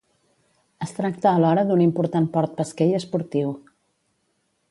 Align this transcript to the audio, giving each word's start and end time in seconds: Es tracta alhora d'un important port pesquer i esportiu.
Es 0.85 0.93
tracta 0.99 1.33
alhora 1.41 1.65
d'un 1.71 1.83
important 1.85 2.27
port 2.37 2.57
pesquer 2.61 2.89
i 2.93 2.99
esportiu. 3.01 3.55